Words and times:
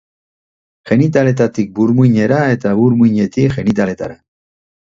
Genitaletatik 0.91 1.69
burmuinera 1.81 2.41
eta 2.55 2.73
burmuinetik 2.81 3.57
genitaletara. 3.61 4.21